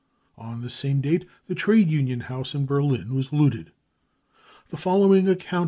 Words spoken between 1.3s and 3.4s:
the Trade Union House in Berlin was